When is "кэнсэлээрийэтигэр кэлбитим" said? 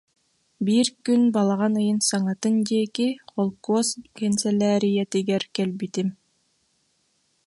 4.17-6.09